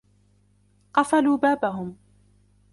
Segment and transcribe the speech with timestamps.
[0.95, 1.97] قفلوا بابهم.